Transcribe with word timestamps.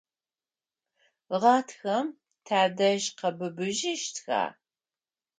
Гъатхэм 1.41 2.07
тадэжь 2.45 3.07
къэбыбыжьыщтха? 3.19 4.43